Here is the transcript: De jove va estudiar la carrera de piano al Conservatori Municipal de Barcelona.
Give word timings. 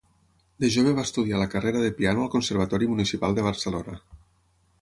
De 0.63 0.69
jove 0.75 0.93
va 0.99 1.03
estudiar 1.07 1.41
la 1.41 1.49
carrera 1.51 1.83
de 1.85 1.93
piano 1.99 2.23
al 2.25 2.33
Conservatori 2.37 2.91
Municipal 2.95 3.39
de 3.41 3.49
Barcelona. 3.53 3.99